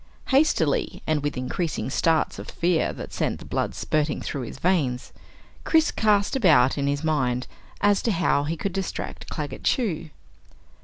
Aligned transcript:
Hastily, 0.29 1.03
and 1.05 1.21
with 1.21 1.37
increasing 1.37 1.91
starts 1.91 2.39
of 2.39 2.49
fear 2.49 2.91
that 2.91 3.13
sent 3.13 3.37
the 3.37 3.45
blood 3.45 3.75
spurting 3.75 4.19
through 4.19 4.41
his 4.41 4.57
veins, 4.57 5.13
Chris 5.63 5.91
cast 5.91 6.35
about 6.35 6.75
in 6.75 6.87
his 6.87 7.03
mind 7.03 7.45
as 7.81 8.01
to 8.01 8.11
how 8.11 8.45
he 8.45 8.57
could 8.57 8.73
distract 8.73 9.29
Claggett 9.29 9.63
Chew. 9.63 10.09